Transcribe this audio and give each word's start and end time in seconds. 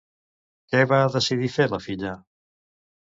Què 0.71 0.79
va 0.93 1.01
decidir 1.17 1.51
fer 1.59 1.67
la 1.75 1.81
filla? 1.89 2.19